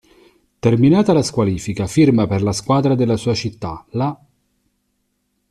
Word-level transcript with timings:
Terminata 0.65 1.13
la 1.13 1.21
squalifica 1.21 1.85
firma 1.85 2.25
per 2.25 2.41
la 2.41 2.53
squadra 2.53 2.95
della 2.95 3.17
sua 3.17 3.35
città, 3.35 3.85
l'. 3.91 4.09